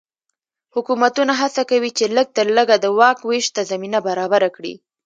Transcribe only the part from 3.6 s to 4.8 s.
زمینه برابره کړي.